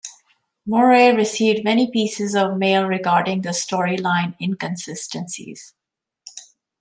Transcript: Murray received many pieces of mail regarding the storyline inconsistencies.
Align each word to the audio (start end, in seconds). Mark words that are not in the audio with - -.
Murray 0.65 1.15
received 1.15 1.63
many 1.63 1.91
pieces 1.91 2.33
of 2.33 2.57
mail 2.57 2.87
regarding 2.87 3.43
the 3.43 3.49
storyline 3.49 4.35
inconsistencies. 4.41 5.75